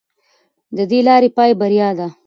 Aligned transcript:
د 0.77 0.79
دې 0.91 0.99
لارې 1.07 1.29
پای 1.37 1.51
بریا 1.59 1.89
ده. 1.99 2.07